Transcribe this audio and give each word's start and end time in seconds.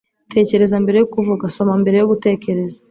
tekereza 0.33 0.75
mbere 0.83 0.97
yo 0.99 1.09
kuvuga. 1.13 1.45
soma 1.55 1.73
mbere 1.81 1.95
yo 1.97 2.07
gutekereza 2.11 2.77